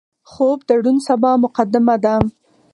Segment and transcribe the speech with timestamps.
[0.31, 2.15] خوب د روڼ سبا مقدمه ده